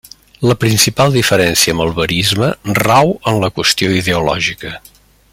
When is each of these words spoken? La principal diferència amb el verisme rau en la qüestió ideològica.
La 0.51 0.55
principal 0.61 1.11
diferència 1.15 1.75
amb 1.75 1.83
el 1.85 1.93
verisme 1.99 2.49
rau 2.79 3.13
en 3.33 3.37
la 3.43 3.51
qüestió 3.59 3.93
ideològica. 3.99 4.73